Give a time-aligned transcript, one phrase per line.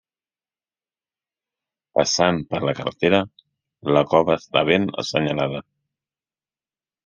[1.99, 3.21] Passant per la carretera
[3.99, 5.65] la cova està ben assenyalada.